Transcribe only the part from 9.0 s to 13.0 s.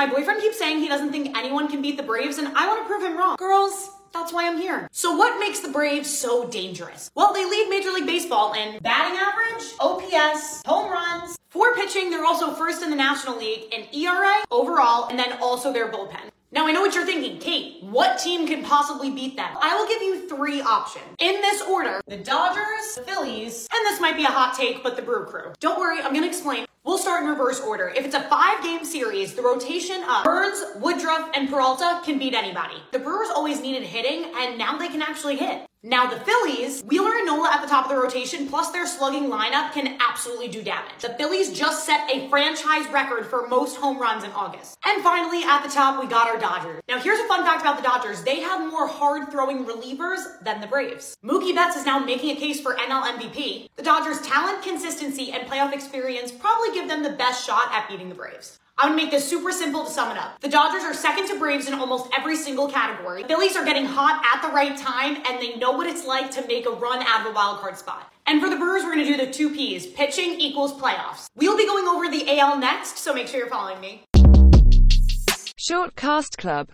average, OPS, home runs. For pitching, they're also first in the